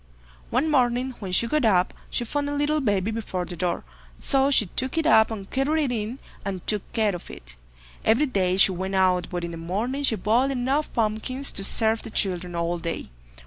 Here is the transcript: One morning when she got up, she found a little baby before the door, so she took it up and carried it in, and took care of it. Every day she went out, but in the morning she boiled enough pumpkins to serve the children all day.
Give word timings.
One 0.49 0.67
morning 0.71 1.11
when 1.19 1.31
she 1.31 1.45
got 1.45 1.63
up, 1.63 1.93
she 2.09 2.25
found 2.25 2.49
a 2.49 2.55
little 2.55 2.81
baby 2.81 3.11
before 3.11 3.45
the 3.45 3.55
door, 3.55 3.83
so 4.19 4.49
she 4.49 4.65
took 4.65 4.97
it 4.97 5.05
up 5.05 5.29
and 5.29 5.47
carried 5.47 5.83
it 5.83 5.91
in, 5.93 6.17
and 6.43 6.65
took 6.65 6.91
care 6.91 7.13
of 7.15 7.29
it. 7.29 7.55
Every 8.03 8.25
day 8.25 8.57
she 8.57 8.71
went 8.71 8.95
out, 8.95 9.27
but 9.29 9.43
in 9.43 9.51
the 9.51 9.57
morning 9.57 10.01
she 10.01 10.15
boiled 10.15 10.49
enough 10.49 10.91
pumpkins 10.93 11.51
to 11.51 11.63
serve 11.63 12.01
the 12.01 12.09
children 12.09 12.55
all 12.55 12.79
day. 12.79 13.11